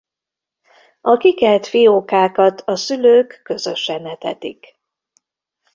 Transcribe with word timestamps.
A 1.01 1.17
kikelt 1.17 1.65
fiókákat 1.67 2.61
a 2.61 2.75
szülők 2.75 3.39
közösen 3.43 4.05
etetik. 4.05 4.79